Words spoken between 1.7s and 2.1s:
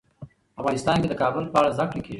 زده کړه کېږي.